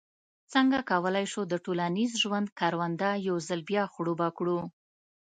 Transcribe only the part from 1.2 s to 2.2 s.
شو د ټولنیز